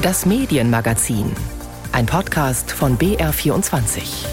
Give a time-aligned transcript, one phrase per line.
[0.00, 1.32] Das Medienmagazin.
[1.90, 4.28] Ein Podcast von BR24.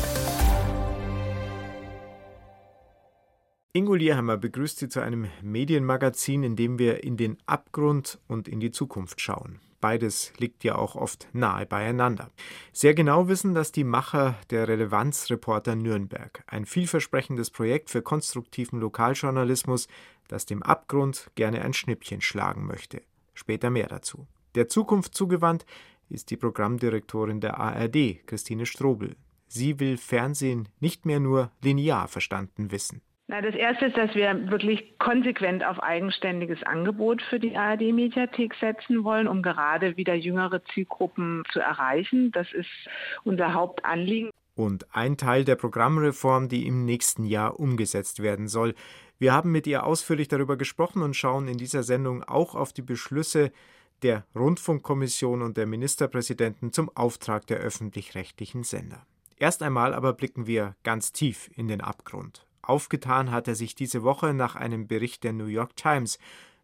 [3.74, 8.60] Ingo Lierhammer begrüßt Sie zu einem Medienmagazin, in dem wir in den Abgrund und in
[8.60, 9.60] die Zukunft schauen.
[9.82, 12.30] Beides liegt ja auch oft nahe beieinander.
[12.72, 19.88] Sehr genau wissen das die Macher der Relevanzreporter Nürnberg, ein vielversprechendes Projekt für konstruktiven Lokaljournalismus,
[20.28, 23.02] das dem Abgrund gerne ein Schnippchen schlagen möchte.
[23.34, 24.28] Später mehr dazu.
[24.56, 25.66] Der Zukunft zugewandt
[26.10, 29.16] ist die Programmdirektorin der ARD, Christine Strobel.
[29.48, 33.02] Sie will Fernsehen nicht mehr nur linear verstanden wissen.
[33.28, 39.04] Na, das erste ist, dass wir wirklich konsequent auf eigenständiges Angebot für die ARD-Mediathek setzen
[39.04, 42.32] wollen, um gerade wieder jüngere Zielgruppen zu erreichen.
[42.32, 42.70] Das ist
[43.24, 44.30] unser Hauptanliegen.
[44.54, 48.76] Und ein Teil der Programmreform, die im nächsten Jahr umgesetzt werden soll.
[49.18, 52.84] Wir haben mit ihr ausführlich darüber gesprochen und schauen in dieser Sendung auch auf die
[52.84, 53.52] Beschlüsse
[54.06, 59.04] der Rundfunkkommission und der Ministerpräsidenten zum Auftrag der öffentlich-rechtlichen Sender.
[59.38, 62.46] Erst einmal aber blicken wir ganz tief in den Abgrund.
[62.62, 66.20] Aufgetan hat er sich diese Woche nach einem Bericht der New York Times.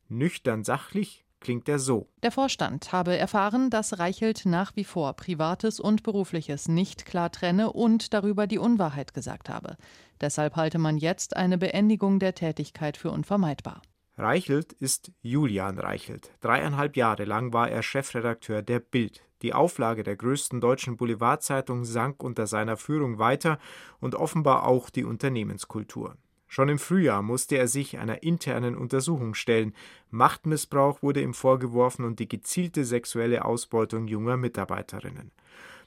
[0.08, 2.08] Nüchtern sachlich klingt er so.
[2.22, 7.74] Der Vorstand habe erfahren, dass Reichelt nach wie vor Privates und Berufliches nicht klar trenne
[7.74, 9.78] und darüber die Unwahrheit gesagt habe.
[10.22, 13.82] Deshalb halte man jetzt eine Beendigung der Tätigkeit für unvermeidbar.
[14.22, 16.32] Reichelt ist Julian Reichelt.
[16.42, 19.24] Dreieinhalb Jahre lang war er Chefredakteur der Bild.
[19.42, 23.58] Die Auflage der größten deutschen Boulevardzeitung sank unter seiner Führung weiter
[24.00, 26.18] und offenbar auch die Unternehmenskultur.
[26.46, 29.74] Schon im Frühjahr musste er sich einer internen Untersuchung stellen.
[30.12, 35.32] Machtmissbrauch wurde ihm vorgeworfen und die gezielte sexuelle Ausbeutung junger Mitarbeiterinnen.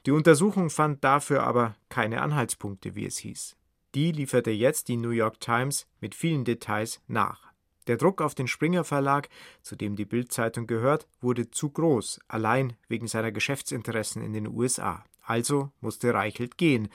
[0.05, 3.55] Die Untersuchung fand dafür aber keine Anhaltspunkte, wie es hieß.
[3.93, 7.44] Die lieferte jetzt die New York Times mit vielen Details nach.
[7.87, 9.29] Der Druck auf den Springer Verlag,
[9.61, 15.03] zu dem die Bild-Zeitung gehört, wurde zu groß, allein wegen seiner Geschäftsinteressen in den USA.
[15.21, 16.89] Also musste Reichelt gehen,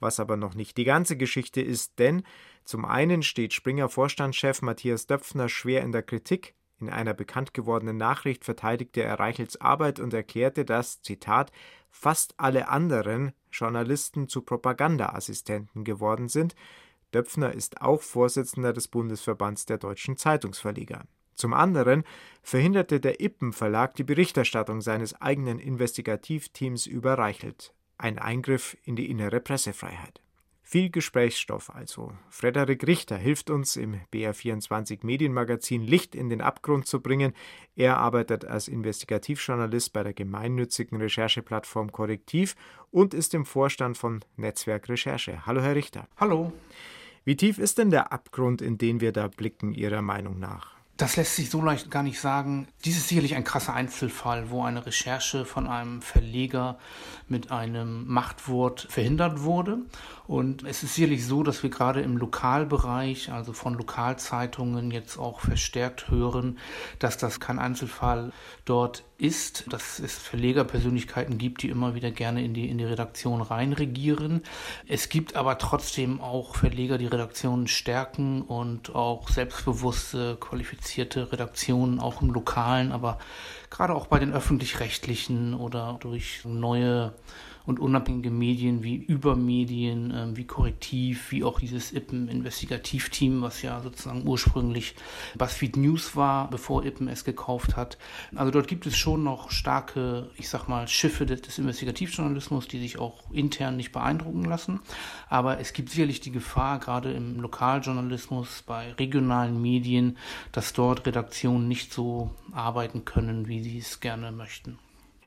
[0.00, 2.22] was aber noch nicht die ganze Geschichte ist, denn
[2.64, 6.54] zum einen steht Springer Vorstandschef Matthias Döpfner schwer in der Kritik.
[6.80, 11.52] In einer bekannt gewordenen Nachricht verteidigte er Reichels Arbeit und erklärte, dass, Zitat,
[11.90, 16.54] fast alle anderen Journalisten zu Propagandaassistenten geworden sind,
[17.14, 21.04] Döpfner ist auch Vorsitzender des Bundesverbands der deutschen Zeitungsverleger.
[21.34, 22.04] Zum anderen
[22.42, 27.74] verhinderte der Ippen Verlag die Berichterstattung seines eigenen Investigativteams über Reichelt.
[27.98, 30.20] Ein Eingriff in die innere Pressefreiheit.
[30.72, 32.14] Viel Gesprächsstoff also.
[32.30, 37.34] Frederik Richter hilft uns im BR24 Medienmagazin Licht in den Abgrund zu bringen.
[37.76, 42.54] Er arbeitet als Investigativjournalist bei der gemeinnützigen Rechercheplattform Korrektiv
[42.90, 45.44] und ist im Vorstand von Netzwerk Recherche.
[45.44, 46.08] Hallo, Herr Richter.
[46.16, 46.52] Hallo.
[47.24, 50.81] Wie tief ist denn der Abgrund, in den wir da blicken, Ihrer Meinung nach?
[50.98, 52.68] Das lässt sich so leicht gar nicht sagen.
[52.84, 56.78] Dies ist sicherlich ein krasser Einzelfall, wo eine Recherche von einem Verleger
[57.28, 59.78] mit einem Machtwort verhindert wurde.
[60.26, 65.40] Und es ist sicherlich so, dass wir gerade im Lokalbereich, also von Lokalzeitungen, jetzt auch
[65.40, 66.58] verstärkt hören,
[66.98, 68.32] dass das kein Einzelfall
[68.64, 73.40] dort ist, dass es Verlegerpersönlichkeiten gibt, die immer wieder gerne in die, in die Redaktion
[73.40, 74.42] reinregieren.
[74.86, 82.22] Es gibt aber trotzdem auch Verleger, die Redaktionen stärken und auch selbstbewusste, qualifizierte Redaktionen, auch
[82.22, 83.18] im Lokalen, aber
[83.70, 87.12] gerade auch bei den öffentlich-rechtlichen oder durch neue
[87.66, 94.26] und unabhängige Medien wie Übermedien, äh, wie Korrektiv, wie auch dieses Ippen-Investigativteam, was ja sozusagen
[94.26, 94.94] ursprünglich
[95.36, 97.98] BuzzFeed News war, bevor Ippen es gekauft hat.
[98.34, 102.80] Also dort gibt es schon noch starke, ich sag mal, Schiffe des, des Investigativjournalismus, die
[102.80, 104.80] sich auch intern nicht beeindrucken lassen.
[105.28, 110.16] Aber es gibt sicherlich die Gefahr, gerade im Lokaljournalismus, bei regionalen Medien,
[110.52, 114.78] dass dort Redaktionen nicht so arbeiten können, wie sie es gerne möchten.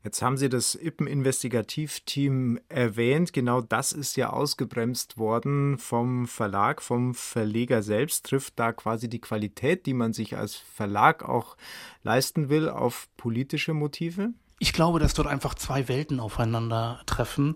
[0.05, 3.33] Jetzt haben Sie das Ippen-Investigativteam erwähnt.
[3.33, 8.27] Genau das ist ja ausgebremst worden vom Verlag, vom Verleger selbst.
[8.27, 11.57] Trifft da quasi die Qualität, die man sich als Verlag auch
[12.03, 14.29] leisten will, auf politische Motive?
[14.59, 17.55] Ich glaube, dass dort einfach zwei Welten aufeinandertreffen.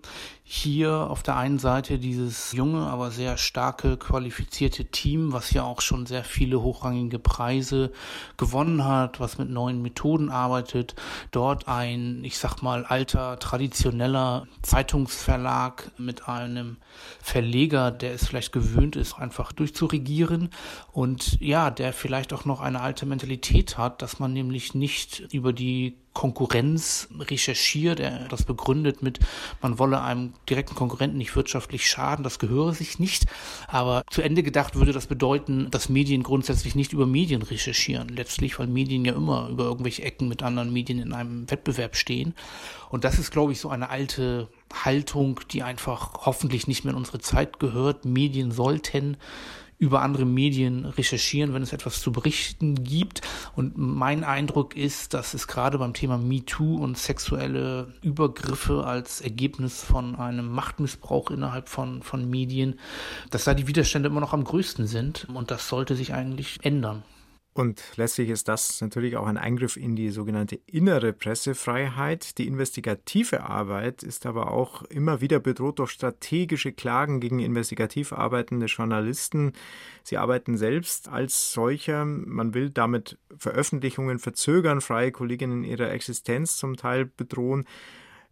[0.51, 5.79] Hier auf der einen Seite dieses junge, aber sehr starke, qualifizierte Team, was ja auch
[5.79, 7.91] schon sehr viele hochrangige Preise
[8.35, 10.95] gewonnen hat, was mit neuen Methoden arbeitet.
[11.29, 16.77] Dort ein, ich sag mal, alter, traditioneller Zeitungsverlag mit einem
[17.21, 20.49] Verleger, der es vielleicht gewöhnt ist, einfach durchzuregieren
[20.91, 25.53] und ja, der vielleicht auch noch eine alte Mentalität hat, dass man nämlich nicht über
[25.53, 27.99] die Konkurrenz recherchiert.
[27.99, 29.19] Er das begründet mit,
[29.61, 32.23] man wolle einem direkten Konkurrenten nicht wirtschaftlich schaden.
[32.23, 33.25] Das gehöre sich nicht.
[33.67, 38.09] Aber zu Ende gedacht würde das bedeuten, dass Medien grundsätzlich nicht über Medien recherchieren.
[38.09, 42.33] Letztlich, weil Medien ja immer über irgendwelche Ecken mit anderen Medien in einem Wettbewerb stehen.
[42.89, 46.97] Und das ist, glaube ich, so eine alte Haltung, die einfach hoffentlich nicht mehr in
[46.97, 48.05] unsere Zeit gehört.
[48.05, 49.17] Medien sollten
[49.79, 53.21] über andere Medien recherchieren, wenn es etwas zu berichten gibt.
[53.55, 59.81] Und mein Eindruck ist, dass es gerade beim Thema MeToo und sexuelle Übergriffe als Ergebnis
[59.81, 62.77] von einem Machtmissbrauch innerhalb von, von Medien,
[63.31, 65.27] dass da die Widerstände immer noch am größten sind.
[65.33, 67.03] Und das sollte sich eigentlich ändern.
[67.59, 72.37] Und letztlich ist das natürlich auch ein Eingriff in die sogenannte innere Pressefreiheit.
[72.37, 78.67] Die investigative Arbeit ist aber auch immer wieder bedroht durch strategische Klagen gegen investigativ arbeitende
[78.67, 79.51] Journalisten.
[80.03, 82.05] Sie arbeiten selbst als solcher.
[82.05, 87.65] Man will damit Veröffentlichungen verzögern, freie Kolleginnen in ihrer Existenz zum Teil bedrohen.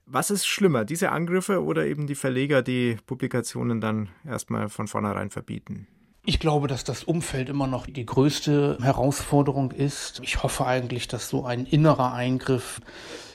[0.06, 5.32] Was ist schlimmer, diese Angriffe oder eben die Verleger, die Publikationen dann erstmal von vornherein
[5.32, 5.86] verbieten?
[6.30, 10.20] Ich glaube, dass das Umfeld immer noch die größte Herausforderung ist.
[10.24, 12.82] Ich hoffe eigentlich, dass so ein innerer Eingriff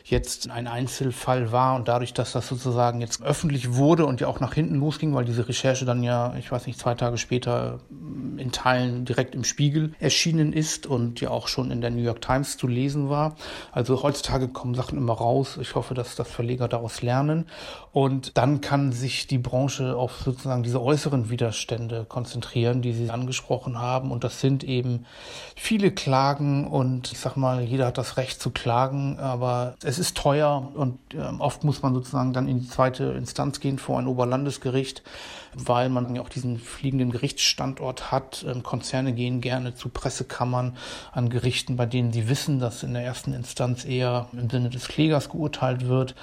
[0.04, 4.40] jetzt ein Einzelfall war und dadurch, dass das sozusagen jetzt öffentlich wurde und ja auch
[4.40, 7.80] nach hinten losging, weil diese Recherche dann ja, ich weiß nicht, zwei Tage später
[8.36, 12.20] in Teilen direkt im Spiegel erschienen ist und ja auch schon in der New York
[12.20, 13.36] Times zu lesen war.
[13.70, 15.58] Also heutzutage kommen Sachen immer raus.
[15.60, 17.46] Ich hoffe, dass das Verleger daraus lernen.
[17.92, 23.78] Und dann kann sich die Branche auf sozusagen diese äußeren Widerstände konzentrieren, die Sie angesprochen
[23.78, 24.10] haben.
[24.10, 25.04] Und das sind eben
[25.54, 30.16] viele Klagen und ich sag mal, jeder hat das Recht zu klagen, aber es ist
[30.16, 34.06] teuer und äh, oft muss man sozusagen dann in die zweite Instanz gehen vor ein
[34.06, 35.02] Oberlandesgericht,
[35.54, 38.44] weil man ja auch diesen fliegenden Gerichtsstandort hat.
[38.48, 40.76] Ähm, Konzerne gehen gerne zu Pressekammern
[41.12, 44.88] an Gerichten, bei denen sie wissen, dass in der ersten Instanz eher im Sinne des
[44.88, 46.14] Klägers geurteilt wird.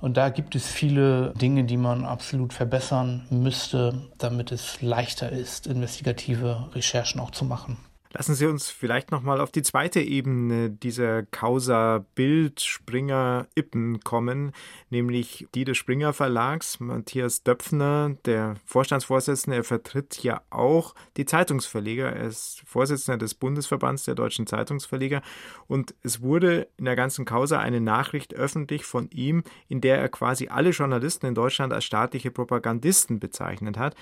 [0.00, 5.66] Und da gibt es viele Dinge, die man absolut verbessern müsste, damit es leichter ist,
[5.66, 7.76] investigative Recherchen auch zu machen.
[8.12, 14.50] Lassen Sie uns vielleicht nochmal auf die zweite Ebene dieser Causa Bild Springer Ippen kommen,
[14.90, 16.80] nämlich die des Springer Verlags.
[16.80, 22.12] Matthias Döpfner, der Vorstandsvorsitzende, er vertritt ja auch die Zeitungsverleger.
[22.12, 25.22] Er ist Vorsitzender des Bundesverbands der deutschen Zeitungsverleger
[25.68, 30.08] und es wurde in der ganzen Causa eine Nachricht öffentlich von ihm, in der er
[30.08, 33.94] quasi alle Journalisten in Deutschland als staatliche Propagandisten bezeichnet hat.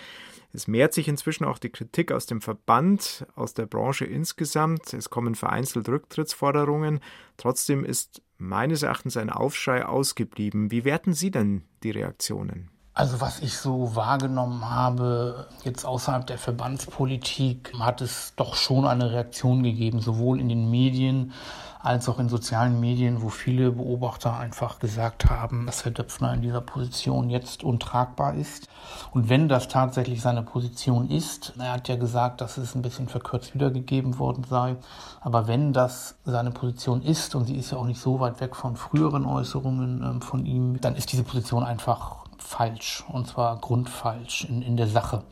[0.52, 4.92] Es mehrt sich inzwischen auch die Kritik aus dem Verband, aus der Branche insgesamt.
[4.92, 7.00] Es kommen vereinzelt Rücktrittsforderungen.
[7.36, 10.70] Trotzdem ist meines Erachtens ein Aufschrei ausgeblieben.
[10.70, 12.70] Wie werten Sie denn die Reaktionen?
[12.98, 19.12] Also was ich so wahrgenommen habe, jetzt außerhalb der Verbandspolitik, hat es doch schon eine
[19.12, 21.32] Reaktion gegeben, sowohl in den Medien
[21.80, 26.42] als auch in sozialen Medien, wo viele Beobachter einfach gesagt haben, dass Herr Döpfner in
[26.42, 28.66] dieser Position jetzt untragbar ist.
[29.12, 33.06] Und wenn das tatsächlich seine Position ist, er hat ja gesagt, dass es ein bisschen
[33.06, 34.74] verkürzt wiedergegeben worden sei,
[35.20, 38.56] aber wenn das seine Position ist, und sie ist ja auch nicht so weit weg
[38.56, 44.44] von früheren Äußerungen ähm, von ihm, dann ist diese Position einfach falsch, und zwar grundfalsch
[44.44, 45.24] in, in der Sache.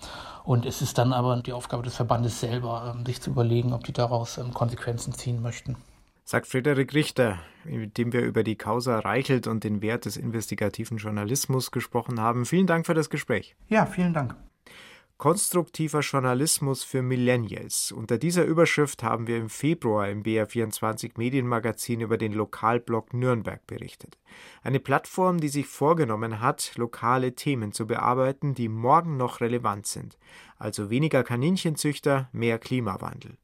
[0.45, 3.85] Und es ist dann aber die Aufgabe des Verbandes selber, ähm, sich zu überlegen, ob
[3.85, 5.77] die daraus ähm, Konsequenzen ziehen möchten
[6.27, 10.99] sagt Frederik Richter, mit dem wir über die Causa Reichelt und den Wert des investigativen
[10.99, 12.45] Journalismus gesprochen haben.
[12.45, 13.55] Vielen Dank für das Gespräch.
[13.69, 14.35] Ja, vielen Dank.
[15.19, 17.91] Konstruktiver Journalismus für Millennials.
[17.91, 24.19] Unter dieser Überschrift haben wir im Februar im BR24 Medienmagazin über den Lokalblog Nürnberg berichtet.
[24.63, 30.19] Eine Plattform, die sich vorgenommen hat, lokale Themen zu bearbeiten, die morgen noch relevant sind.
[30.59, 33.39] Also weniger Kaninchenzüchter, mehr Klimawandel.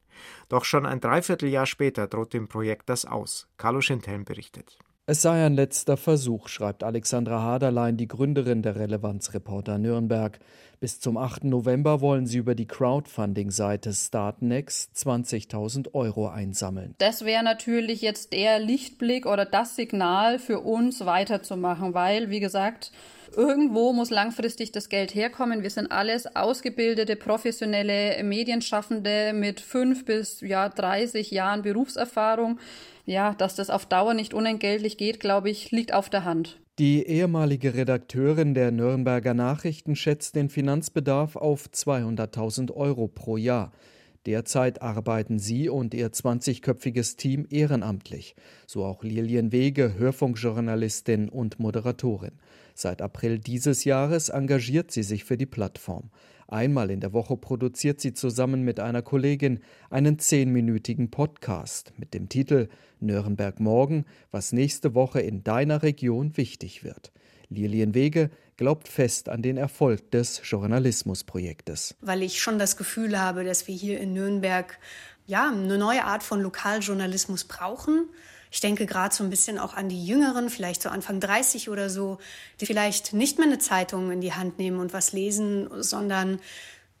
[0.49, 3.47] Doch schon ein Dreivierteljahr später droht dem Projekt das aus.
[3.57, 4.77] Carlo Schindhelm berichtet.
[5.05, 10.39] Es sei ein letzter Versuch, schreibt Alexandra Haderlein, die Gründerin der Relevanzreporter Nürnberg.
[10.79, 11.43] Bis zum 8.
[11.43, 16.95] November wollen sie über die Crowdfunding-Seite Startnext 20.000 Euro einsammeln.
[16.99, 22.93] Das wäre natürlich jetzt der Lichtblick oder das Signal für uns weiterzumachen, weil, wie gesagt,
[23.35, 25.63] Irgendwo muss langfristig das Geld herkommen.
[25.63, 32.59] Wir sind alles ausgebildete, professionelle Medienschaffende mit fünf bis ja, 30 Jahren Berufserfahrung.
[33.05, 36.59] Ja, dass das auf Dauer nicht unentgeltlich geht, glaube ich, liegt auf der Hand.
[36.79, 43.71] Die ehemalige Redakteurin der Nürnberger Nachrichten schätzt den Finanzbedarf auf 200.000 Euro pro Jahr.
[44.25, 48.35] Derzeit arbeiten sie und ihr 20-köpfiges Team ehrenamtlich.
[48.65, 52.39] So auch Lilien Wege, Hörfunkjournalistin und Moderatorin.
[52.73, 56.09] Seit April dieses Jahres engagiert sie sich für die Plattform.
[56.47, 62.29] Einmal in der Woche produziert sie zusammen mit einer Kollegin einen zehnminütigen Podcast mit dem
[62.29, 67.11] Titel Nürnberg Morgen, was nächste Woche in deiner Region wichtig wird.
[67.49, 71.95] Lilien Wege glaubt fest an den Erfolg des Journalismusprojektes.
[72.01, 74.79] Weil ich schon das Gefühl habe, dass wir hier in Nürnberg
[75.25, 78.09] ja, eine neue Art von Lokaljournalismus brauchen.
[78.51, 81.89] Ich denke gerade so ein bisschen auch an die Jüngeren, vielleicht so Anfang 30 oder
[81.89, 82.19] so,
[82.61, 86.39] die vielleicht nicht mehr eine Zeitung in die Hand nehmen und was lesen, sondern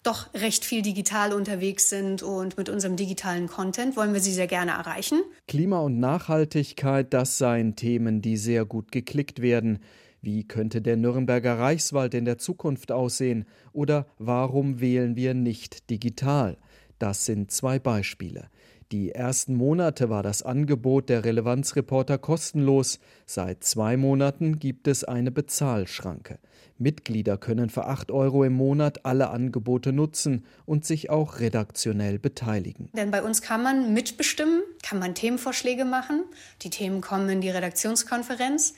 [0.03, 4.47] doch recht viel digital unterwegs sind und mit unserem digitalen Content wollen wir sie sehr
[4.47, 5.21] gerne erreichen.
[5.47, 9.79] Klima und Nachhaltigkeit, das seien Themen, die sehr gut geklickt werden.
[10.23, 13.43] Wie könnte der Nürnberger Reichswald in der Zukunft aussehen?
[13.73, 16.55] Oder warum wählen wir nicht digital?
[16.97, 18.47] Das sind zwei Beispiele.
[18.93, 22.99] Die ersten Monate war das Angebot der Relevanzreporter kostenlos.
[23.25, 26.39] Seit zwei Monaten gibt es eine Bezahlschranke.
[26.77, 32.89] Mitglieder können für 8 Euro im Monat alle Angebote nutzen und sich auch redaktionell beteiligen.
[32.95, 36.23] Denn bei uns kann man mitbestimmen, kann man Themenvorschläge machen.
[36.61, 38.73] Die Themen kommen in die Redaktionskonferenz.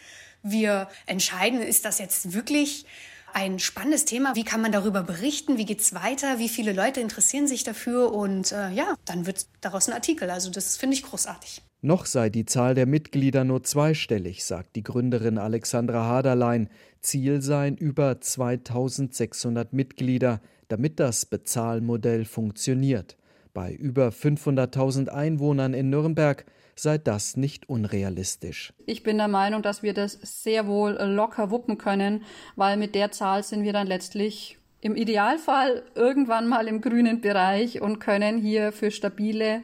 [0.48, 2.86] Wir entscheiden, ist das jetzt wirklich
[3.34, 4.36] ein spannendes Thema.
[4.36, 5.58] Wie kann man darüber berichten?
[5.58, 6.38] Wie geht es weiter?
[6.38, 8.14] Wie viele Leute interessieren sich dafür?
[8.14, 10.30] Und äh, ja, dann wird daraus ein Artikel.
[10.30, 11.64] Also das finde ich großartig.
[11.82, 16.70] Noch sei die Zahl der Mitglieder nur zweistellig, sagt die Gründerin Alexandra Haderlein.
[17.02, 23.18] Ziel seien über 2600 Mitglieder, damit das Bezahlmodell funktioniert.
[23.56, 28.74] Bei über 500.000 Einwohnern in Nürnberg sei das nicht unrealistisch.
[28.86, 32.24] Ich bin der Meinung, dass wir das sehr wohl locker wuppen können,
[32.56, 37.82] weil mit der Zahl sind wir dann letztlich im Idealfall irgendwann mal im grünen Bereich
[37.82, 39.64] und können hier für stabile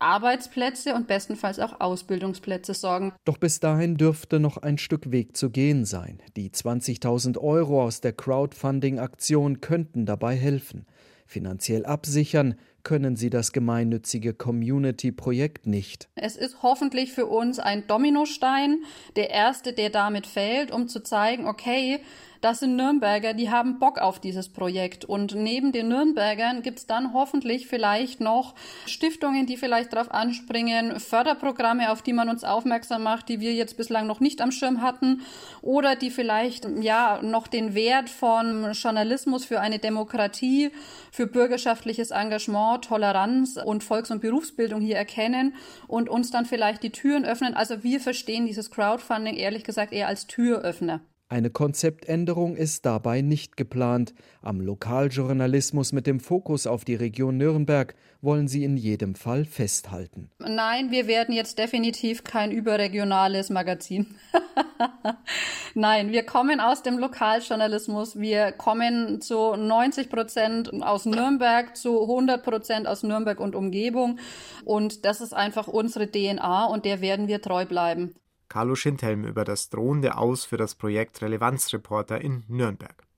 [0.00, 3.12] Arbeitsplätze und bestenfalls auch Ausbildungsplätze sorgen.
[3.24, 6.20] Doch bis dahin dürfte noch ein Stück Weg zu gehen sein.
[6.36, 10.86] Die 20.000 Euro aus der Crowdfunding-Aktion könnten dabei helfen.
[11.30, 12.54] Finanziell absichern
[12.84, 16.08] können sie das gemeinnützige Community-Projekt nicht.
[16.14, 18.82] Es ist hoffentlich für uns ein Dominostein,
[19.14, 22.00] der erste, der damit fällt, um zu zeigen, okay,
[22.40, 25.04] das sind Nürnberger, die haben Bock auf dieses Projekt.
[25.04, 28.54] Und neben den Nürnbergern gibt es dann hoffentlich vielleicht noch
[28.86, 33.76] Stiftungen, die vielleicht darauf anspringen, Förderprogramme, auf die man uns aufmerksam macht, die wir jetzt
[33.76, 35.22] bislang noch nicht am Schirm hatten,
[35.62, 40.70] oder die vielleicht ja noch den Wert von Journalismus für eine Demokratie,
[41.10, 45.54] für bürgerschaftliches Engagement, Toleranz und Volks- und Berufsbildung hier erkennen
[45.86, 47.54] und uns dann vielleicht die Türen öffnen.
[47.54, 51.00] Also wir verstehen dieses Crowdfunding ehrlich gesagt eher als Türöffner.
[51.30, 54.14] Eine Konzeptänderung ist dabei nicht geplant.
[54.40, 60.30] Am Lokaljournalismus mit dem Fokus auf die Region Nürnberg wollen sie in jedem Fall festhalten.
[60.38, 64.06] Nein, wir werden jetzt definitiv kein überregionales Magazin.
[65.74, 68.18] Nein, wir kommen aus dem Lokaljournalismus.
[68.18, 74.18] Wir kommen zu 90 Prozent aus Nürnberg, zu 100 Prozent aus Nürnberg und Umgebung.
[74.64, 78.14] Und das ist einfach unsere DNA und der werden wir treu bleiben.
[78.48, 83.08] Carlo Schindhelm über das drohende Aus für das Projekt Relevanzreporter in Nürnberg.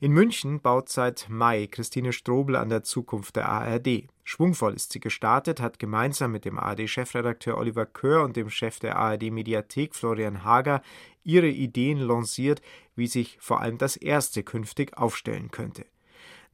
[0.00, 4.08] In München baut seit Mai Christine Strobel an der Zukunft der ARD.
[4.24, 8.96] Schwungvoll ist sie gestartet, hat gemeinsam mit dem ARD-Chefredakteur Oliver Köhr und dem Chef der
[8.96, 10.82] ARD-Mediathek Florian Hager
[11.24, 12.62] ihre Ideen lanciert,
[12.94, 15.84] wie sich vor allem das erste künftig aufstellen könnte.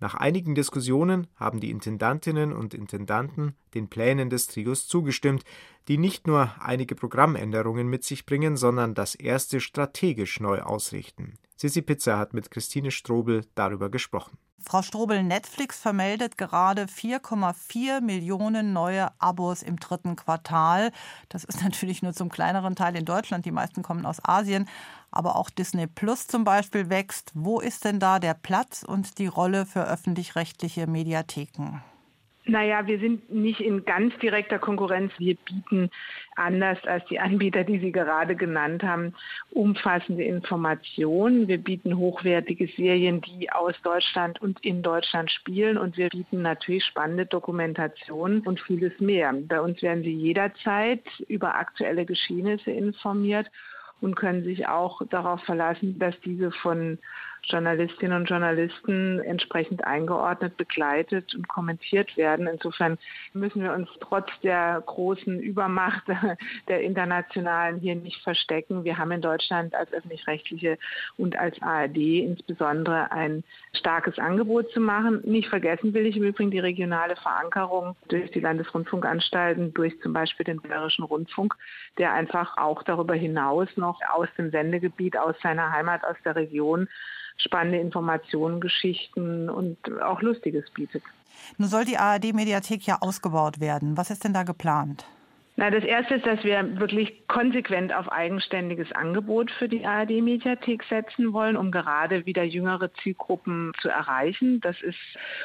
[0.00, 5.44] Nach einigen Diskussionen haben die Intendantinnen und Intendanten den Plänen des Trios zugestimmt,
[5.88, 11.38] die nicht nur einige Programmänderungen mit sich bringen, sondern das erste strategisch neu ausrichten.
[11.56, 14.38] Sissi Pizza hat mit Christine Strobel darüber gesprochen.
[14.66, 20.90] Frau Strobel, Netflix vermeldet gerade 4,4 Millionen neue Abos im dritten Quartal.
[21.28, 23.44] Das ist natürlich nur zum kleineren Teil in Deutschland.
[23.44, 24.66] Die meisten kommen aus Asien.
[25.11, 27.30] Aber auch Disney Plus zum Beispiel wächst.
[27.34, 31.82] Wo ist denn da der Platz und die Rolle für öffentlich-rechtliche Mediatheken?
[32.46, 35.12] Naja, wir sind nicht in ganz direkter Konkurrenz.
[35.16, 35.90] Wir bieten
[36.36, 39.14] anders als die Anbieter, die Sie gerade genannt haben,
[39.50, 41.48] umfassende Informationen.
[41.48, 45.78] Wir bieten hochwertige Serien, die aus Deutschland und in Deutschland spielen.
[45.78, 49.32] Und wir bieten natürlich spannende Dokumentationen und vieles mehr.
[49.48, 53.50] Bei uns werden Sie jederzeit über aktuelle Geschehnisse informiert
[54.02, 56.98] und können sich auch darauf verlassen, dass diese von
[57.48, 62.46] Journalistinnen und Journalisten entsprechend eingeordnet, begleitet und kommentiert werden.
[62.46, 62.98] Insofern
[63.32, 66.04] müssen wir uns trotz der großen Übermacht
[66.68, 68.84] der internationalen hier nicht verstecken.
[68.84, 70.78] Wir haben in Deutschland als öffentlich-rechtliche
[71.16, 75.20] und als ARD insbesondere ein starkes Angebot zu machen.
[75.24, 80.44] Nicht vergessen will ich im Übrigen die regionale Verankerung durch die Landesrundfunkanstalten, durch zum Beispiel
[80.44, 81.54] den Bayerischen Rundfunk,
[81.98, 86.88] der einfach auch darüber hinaus noch aus dem Sendegebiet, aus seiner Heimat, aus der Region
[87.36, 91.02] spannende Informationen, Geschichten und auch Lustiges bietet.
[91.58, 93.96] Nun soll die ARD-Mediathek ja ausgebaut werden.
[93.96, 95.04] Was ist denn da geplant?
[95.56, 101.32] Na, das erste ist, dass wir wirklich konsequent auf eigenständiges Angebot für die ARD-Mediathek setzen
[101.32, 104.61] wollen, um gerade wieder jüngere Zielgruppen zu erreichen.
[104.62, 104.99] Das ist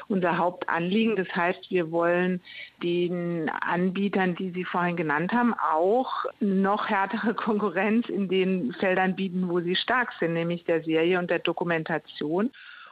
[0.07, 1.15] unser Hauptanliegen.
[1.15, 2.41] Das heißt, wir wollen
[2.81, 9.47] den Anbietern, die Sie vorhin genannt haben, auch noch härtere Konkurrenz in den Feldern bieten,
[9.47, 12.49] wo sie stark sind, nämlich der Serie und der Dokumentation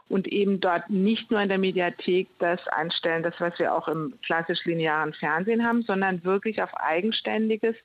[0.10, 4.14] und eben dort nicht nur in der Mediathek das einstellen, das was wir auch im
[4.24, 7.76] klassisch linearen Fernsehen haben, sondern wirklich auf eigenständiges,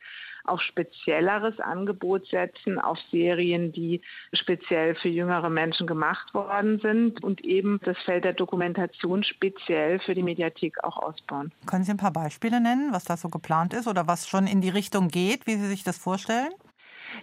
[0.44, 4.00] auf spezielleres Angebot setzen, auf Serien, die
[4.32, 10.14] speziell für jüngere Menschen gemacht worden sind und eben das Feld der Dokumentation speziell für
[10.14, 11.52] die Mediathek auch ausbauen.
[11.66, 14.60] Können Sie ein paar Beispiele nennen, was da so geplant ist oder was schon in
[14.60, 16.50] die Richtung geht, wie Sie sich das vorstellen?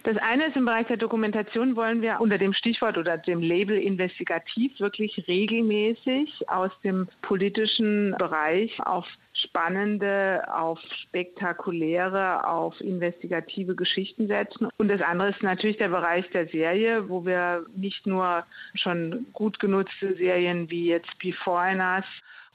[0.02, 3.76] Das eine ist im Bereich der Dokumentation wollen wir unter dem Stichwort oder dem Label
[3.76, 14.68] investigativ wirklich regelmäßig aus dem politischen Bereich auf spannende, auf spektakuläre, auf investigative Geschichten setzen.
[14.78, 18.44] Und das andere ist natürlich der Bereich der Serie, wo wir nicht nur
[18.74, 22.04] schon gut genutzte Serien wie jetzt Before Us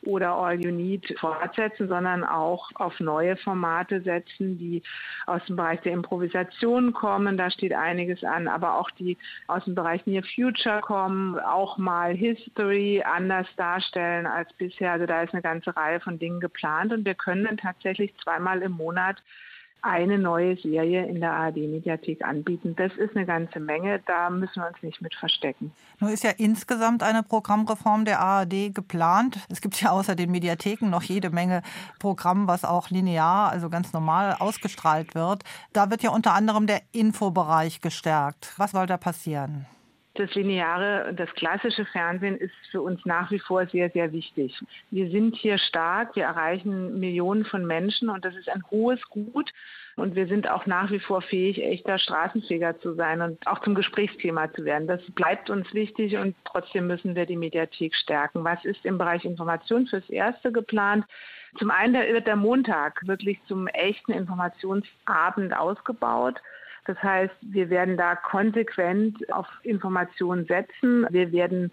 [0.05, 4.83] oder All You Need fortsetzen, sondern auch auf neue Formate setzen, die
[5.25, 7.37] aus dem Bereich der Improvisation kommen.
[7.37, 12.13] Da steht einiges an, aber auch die aus dem Bereich Near Future kommen, auch mal
[12.13, 14.93] History anders darstellen als bisher.
[14.93, 18.61] Also da ist eine ganze Reihe von Dingen geplant und wir können dann tatsächlich zweimal
[18.61, 19.21] im Monat
[19.85, 22.75] eine neue Serie in der ARD-Mediathek anbieten.
[22.75, 25.71] Das ist eine ganze Menge, da müssen wir uns nicht mit verstecken.
[25.99, 29.39] Nun ist ja insgesamt eine Programmreform der ARD geplant.
[29.49, 31.61] Es gibt ja außer den Mediatheken noch jede Menge
[31.99, 35.43] Programm, was auch linear, also ganz normal ausgestrahlt wird.
[35.71, 38.53] Da wird ja unter anderem der Infobereich gestärkt.
[38.57, 39.67] Was soll da passieren?
[40.15, 44.57] Das lineare, das klassische Fernsehen ist für uns nach wie vor sehr, sehr wichtig.
[44.89, 49.51] Wir sind hier stark, wir erreichen Millionen von Menschen und das ist ein hohes Gut.
[49.97, 53.75] Und wir sind auch nach wie vor fähig, echter Straßenfeger zu sein und auch zum
[53.75, 54.87] Gesprächsthema zu werden.
[54.87, 58.43] Das bleibt uns wichtig und trotzdem müssen wir die Mediathek stärken.
[58.43, 61.05] Was ist im Bereich Information fürs Erste geplant?
[61.57, 66.41] Zum einen wird der Montag wirklich zum echten Informationsabend ausgebaut.
[66.85, 71.07] Das heißt, wir werden da konsequent auf Informationen setzen.
[71.09, 71.71] Wir werden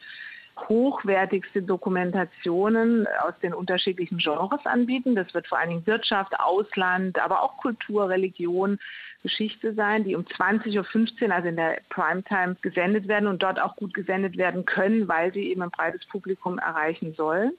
[0.68, 5.14] hochwertigste Dokumentationen aus den unterschiedlichen Genres anbieten.
[5.14, 8.79] Das wird vor allen Dingen Wirtschaft, Ausland, aber auch Kultur, Religion,
[9.22, 13.77] Geschichte sein, die um 20.15 Uhr, also in der Primetime, gesendet werden und dort auch
[13.77, 17.53] gut gesendet werden können, weil sie eben ein breites Publikum erreichen sollen.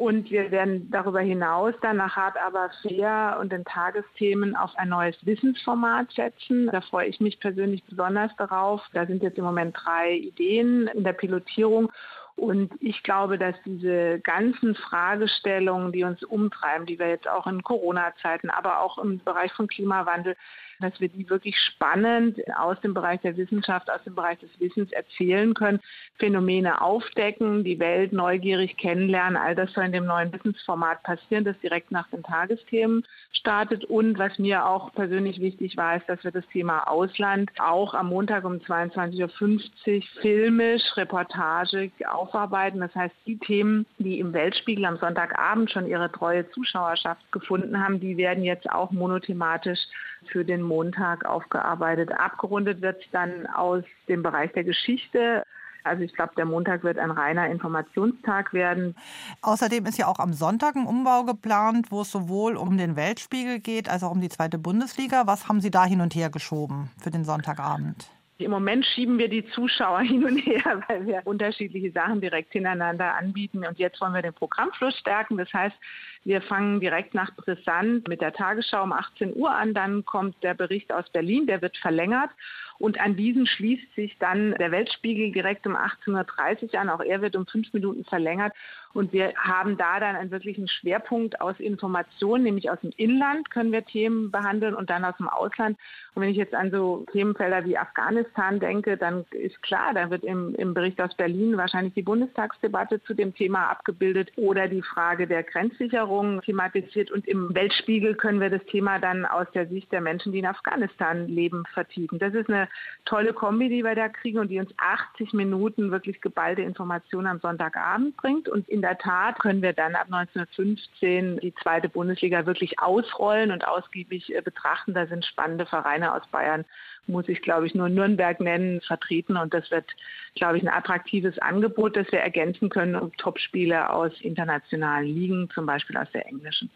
[0.00, 4.88] Und wir werden darüber hinaus dann nach Hart aber fair und den Tagesthemen auf ein
[4.88, 6.70] neues Wissensformat setzen.
[6.72, 8.80] Da freue ich mich persönlich besonders darauf.
[8.94, 11.92] Da sind jetzt im Moment drei Ideen in der Pilotierung.
[12.34, 17.62] Und ich glaube, dass diese ganzen Fragestellungen, die uns umtreiben, die wir jetzt auch in
[17.62, 20.34] Corona-Zeiten, aber auch im Bereich von Klimawandel
[20.80, 24.92] dass wir die wirklich spannend aus dem Bereich der Wissenschaft, aus dem Bereich des Wissens
[24.92, 25.80] erzählen können,
[26.18, 29.36] Phänomene aufdecken, die Welt neugierig kennenlernen.
[29.36, 33.84] All das soll in dem neuen Wissensformat passieren, das direkt nach den Tagesthemen startet.
[33.84, 38.08] Und was mir auch persönlich wichtig war, ist, dass wir das Thema Ausland auch am
[38.08, 42.80] Montag um 22.50 Uhr filmisch, reportagig aufarbeiten.
[42.80, 48.00] Das heißt, die Themen, die im Weltspiegel am Sonntagabend schon ihre treue Zuschauerschaft gefunden haben,
[48.00, 49.80] die werden jetzt auch monothematisch
[50.26, 52.12] für den Montag aufgearbeitet.
[52.12, 55.44] Abgerundet wird es dann aus dem Bereich der Geschichte.
[55.82, 58.94] Also ich glaube, der Montag wird ein reiner Informationstag werden.
[59.42, 63.58] Außerdem ist ja auch am Sonntag ein Umbau geplant, wo es sowohl um den Weltspiegel
[63.58, 65.26] geht als auch um die zweite Bundesliga.
[65.26, 68.08] Was haben Sie da hin und her geschoben für den Sonntagabend?
[68.38, 73.14] Im Moment schieben wir die Zuschauer hin und her, weil wir unterschiedliche Sachen direkt hintereinander
[73.14, 73.66] anbieten.
[73.66, 75.36] Und jetzt wollen wir den Programmfluss stärken.
[75.36, 75.76] Das heißt,
[76.24, 79.72] Wir fangen direkt nach Brisant mit der Tagesschau um 18 Uhr an.
[79.72, 82.30] Dann kommt der Bericht aus Berlin, der wird verlängert.
[82.78, 86.88] Und an diesen schließt sich dann der Weltspiegel direkt um 18.30 Uhr an.
[86.90, 88.52] Auch er wird um fünf Minuten verlängert.
[88.92, 93.70] Und wir haben da dann einen wirklichen Schwerpunkt aus Informationen, nämlich aus dem Inland können
[93.70, 95.78] wir Themen behandeln und dann aus dem Ausland.
[96.14, 100.24] Und wenn ich jetzt an so Themenfelder wie Afghanistan denke, dann ist klar, da wird
[100.24, 105.28] im, im Bericht aus Berlin wahrscheinlich die Bundestagsdebatte zu dem Thema abgebildet oder die Frage
[105.28, 106.09] der Grenzsicherung
[106.44, 107.10] thematisiert.
[107.10, 110.46] Und im Weltspiegel können wir das Thema dann aus der Sicht der Menschen, die in
[110.46, 112.18] Afghanistan leben, vertiefen.
[112.18, 112.68] Das ist eine
[113.04, 117.40] tolle Kombi, die wir da kriegen und die uns 80 Minuten wirklich geballte Informationen am
[117.40, 118.48] Sonntagabend bringt.
[118.48, 123.66] Und in der Tat können wir dann ab 1915 die zweite Bundesliga wirklich ausrollen und
[123.66, 124.94] ausgiebig äh, betrachten.
[124.94, 126.64] Da sind spannende Vereine aus Bayern,
[127.06, 129.36] muss ich glaube ich nur Nürnberg nennen, vertreten.
[129.36, 129.86] Und das wird,
[130.34, 135.66] glaube ich, ein attraktives Angebot, das wir ergänzen können um Topspiele aus internationalen Ligen, zum
[135.66, 136.70] Beispiel aus der englischen.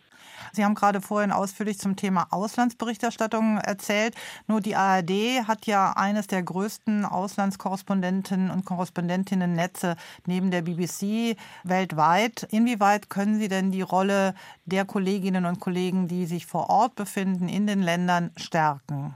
[0.52, 4.14] Sie haben gerade vorhin ausführlich zum Thema Auslandsberichterstattung erzählt.
[4.46, 12.46] Nur die ARD hat ja eines der größten Auslandskorrespondenten und Korrespondentinnen-Netze neben der BBC weltweit.
[12.50, 14.34] Inwieweit können Sie denn die Rolle
[14.64, 19.14] der Kolleginnen und Kollegen, die sich vor Ort befinden, in den Ländern stärken?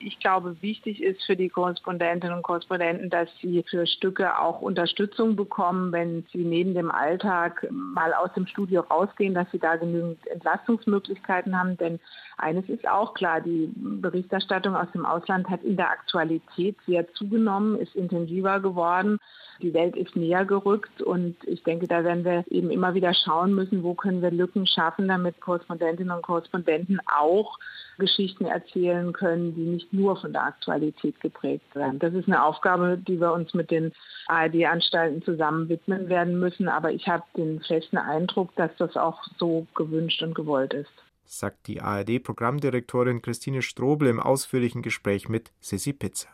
[0.00, 5.36] Ich glaube, wichtig ist für die Korrespondentinnen und Korrespondenten, dass sie für Stücke auch Unterstützung
[5.36, 10.26] bekommen, wenn sie neben dem Alltag mal aus dem Studio rausgehen, dass sie da genügend
[10.26, 11.76] Entlastungsmöglichkeiten haben.
[11.76, 12.00] Denn
[12.36, 17.78] eines ist auch klar, die Berichterstattung aus dem Ausland hat in der Aktualität sehr zugenommen,
[17.78, 19.18] ist intensiver geworden.
[19.62, 23.54] Die Welt ist näher gerückt und ich denke, da werden wir eben immer wieder schauen
[23.54, 27.58] müssen, wo können wir Lücken schaffen, damit Korrespondentinnen und Korrespondenten auch
[27.98, 32.00] Geschichten erzählen können, die nicht nur von der Aktualität geprägt werden.
[32.00, 33.92] Das ist eine Aufgabe, die wir uns mit den
[34.26, 36.68] ARD-Anstalten zusammen widmen werden müssen.
[36.68, 41.03] Aber ich habe den festen Eindruck, dass das auch so gewünscht und gewollt ist.
[41.24, 46.28] Sagt die ARD-Programmdirektorin Christine Strobel im ausführlichen Gespräch mit Sissi Pizza.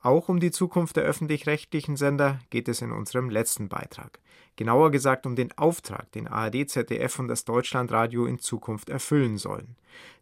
[0.00, 4.18] Auch um die Zukunft der öffentlich-rechtlichen Sender geht es in unserem letzten Beitrag.
[4.56, 9.76] Genauer gesagt um den Auftrag, den ARD, ZDF und das Deutschlandradio in Zukunft erfüllen sollen.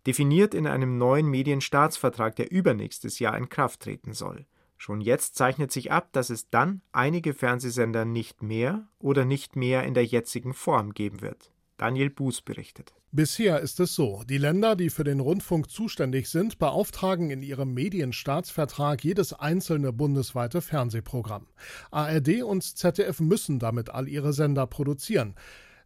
[0.06, 4.44] Definiert in einem neuen Medienstaatsvertrag, der übernächstes Jahr in Kraft treten soll.
[4.76, 9.84] Schon jetzt zeichnet sich ab, dass es dann einige Fernsehsender nicht mehr oder nicht mehr
[9.84, 11.52] in der jetzigen Form geben wird.
[11.81, 12.93] Daniel Buß berichtet.
[13.11, 17.73] Bisher ist es so, die Länder, die für den Rundfunk zuständig sind, beauftragen in ihrem
[17.73, 21.47] Medienstaatsvertrag jedes einzelne bundesweite Fernsehprogramm.
[21.90, 25.35] ARD und ZDF müssen damit all ihre Sender produzieren.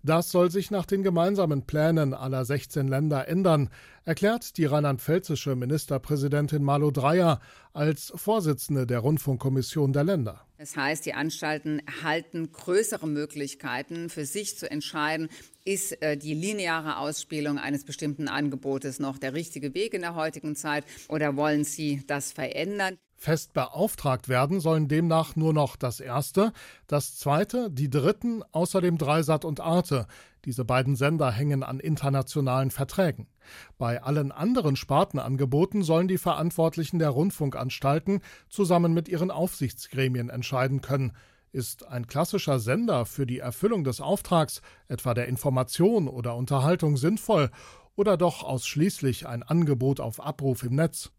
[0.07, 3.71] Das soll sich nach den gemeinsamen Plänen aller 16 Länder ändern,
[4.05, 7.41] erklärt die rheinland-pfälzische Ministerpräsidentin Malu Dreyer
[7.73, 10.45] als Vorsitzende der Rundfunkkommission der Länder.
[10.59, 15.31] Das heißt, die Anstalten erhalten größere Möglichkeiten, für sich zu entscheiden,
[15.65, 20.55] ist äh, die lineare Ausspielung eines bestimmten Angebotes noch der richtige Weg in der heutigen
[20.55, 22.99] Zeit oder wollen Sie das verändern?
[23.25, 26.53] Fest beauftragt werden sollen demnach nur noch das erste,
[26.87, 30.07] das zweite, die dritten, außerdem Dreisat und Arte.
[30.45, 33.27] Diese beiden Sender hängen an internationalen Verträgen.
[33.79, 41.17] Bei allen anderen Spartenangeboten sollen die Verantwortlichen der Rundfunkanstalten zusammen mit ihren Aufsichtsgremien entscheiden können.
[41.51, 47.51] Ist ein klassischer Sender für die Erfüllung des Auftrags, etwa der Information oder Unterhaltung, sinnvoll
[47.97, 51.11] oder doch ausschließlich ein Angebot auf Abruf im Netz?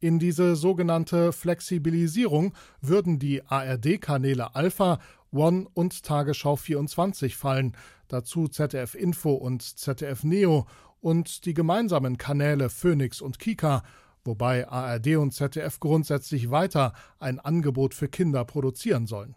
[0.00, 5.00] In diese sogenannte Flexibilisierung würden die ARD-Kanäle Alpha,
[5.32, 10.66] One und Tagesschau 24 fallen, dazu ZDF Info und ZDF Neo
[11.00, 13.82] und die gemeinsamen Kanäle Phoenix und Kika,
[14.24, 19.34] wobei ARD und ZDF grundsätzlich weiter ein Angebot für Kinder produzieren sollen.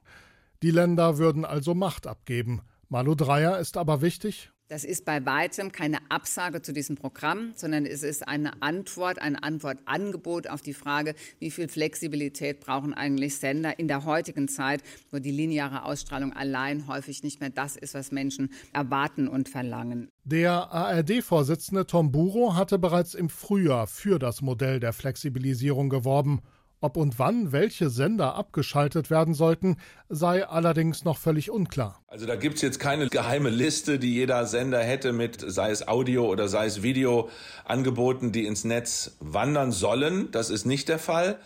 [0.61, 2.61] Die Länder würden also Macht abgeben.
[2.87, 4.51] Malu Dreyer ist aber wichtig.
[4.71, 9.35] Das ist bei weitem keine Absage zu diesem Programm, sondern es ist eine Antwort, ein
[9.35, 14.81] Antwortangebot auf die Frage, wie viel Flexibilität brauchen eigentlich Sender in der heutigen Zeit,
[15.11, 20.07] wo die lineare Ausstrahlung allein häufig nicht mehr das ist, was Menschen erwarten und verlangen.
[20.23, 26.39] Der ARD-Vorsitzende Tom Buro hatte bereits im Frühjahr für das Modell der Flexibilisierung geworben
[26.81, 29.77] ob und wann welche Sender abgeschaltet werden sollten,
[30.09, 32.01] sei allerdings noch völlig unklar.
[32.07, 35.87] Also da gibt es jetzt keine geheime Liste, die jeder Sender hätte mit, sei es
[35.87, 37.29] Audio oder sei es Video,
[37.63, 40.29] Angeboten, die ins Netz wandern sollen.
[40.31, 41.39] Das ist nicht der Fall.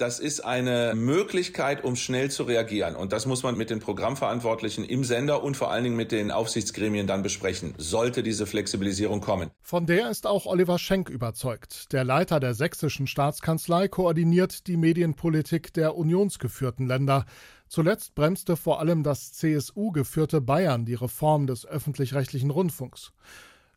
[0.00, 2.96] Das ist eine Möglichkeit, um schnell zu reagieren.
[2.96, 6.30] Und das muss man mit den Programmverantwortlichen im Sender und vor allen Dingen mit den
[6.30, 9.50] Aufsichtsgremien dann besprechen, sollte diese Flexibilisierung kommen.
[9.60, 11.92] Von der ist auch Oliver Schenk überzeugt.
[11.92, 17.26] Der Leiter der sächsischen Staatskanzlei koordiniert die Medienpolitik der unionsgeführten Länder.
[17.68, 23.12] Zuletzt bremste vor allem das CSU geführte Bayern die Reform des öffentlich-rechtlichen Rundfunks.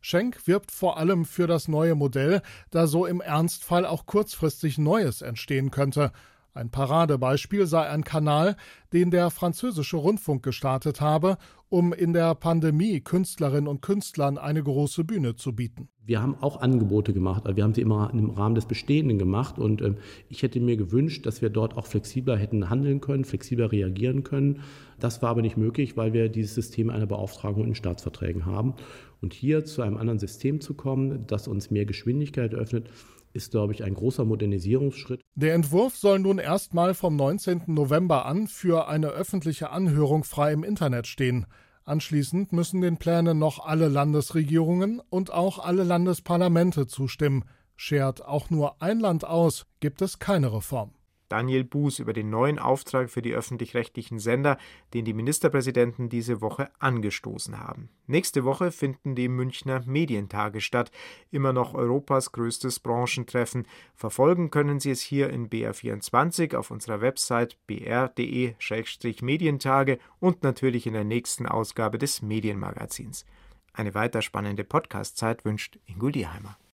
[0.06, 5.22] Schenk wirbt vor allem für das neue Modell, da so im Ernstfall auch kurzfristig Neues
[5.22, 6.12] entstehen könnte.
[6.52, 8.56] Ein Paradebeispiel sei ein Kanal,
[8.92, 11.38] den der französische Rundfunk gestartet habe,
[11.74, 15.88] um in der Pandemie Künstlerinnen und Künstlern eine große Bühne zu bieten.
[16.06, 19.58] Wir haben auch Angebote gemacht, aber wir haben sie immer im Rahmen des Bestehenden gemacht.
[19.58, 19.94] Und äh,
[20.28, 24.60] ich hätte mir gewünscht, dass wir dort auch flexibler hätten handeln können, flexibler reagieren können.
[25.00, 28.74] Das war aber nicht möglich, weil wir dieses System einer Beauftragung in Staatsverträgen haben.
[29.20, 32.88] Und hier zu einem anderen System zu kommen, das uns mehr Geschwindigkeit eröffnet,
[33.32, 35.20] ist, glaube ich, ein großer Modernisierungsschritt.
[35.34, 37.62] Der Entwurf soll nun erstmal vom 19.
[37.66, 41.46] November an für eine öffentliche Anhörung frei im Internet stehen.
[41.84, 47.44] Anschließend müssen den Plänen noch alle Landesregierungen und auch alle Landesparlamente zustimmen.
[47.76, 50.92] Schert auch nur ein Land aus, gibt es keine Reform.
[51.28, 54.58] Daniel Buß über den neuen Auftrag für die öffentlich-rechtlichen Sender,
[54.92, 57.88] den die Ministerpräsidenten diese Woche angestoßen haben.
[58.06, 60.90] Nächste Woche finden die Münchner Medientage statt,
[61.30, 63.66] immer noch Europas größtes Branchentreffen.
[63.94, 71.04] Verfolgen können Sie es hier in BR24 auf unserer Website br.de-medientage und natürlich in der
[71.04, 73.24] nächsten Ausgabe des Medienmagazins.
[73.72, 76.56] Eine weiter spannende Podcastzeit wünscht Ingo Dierheimer.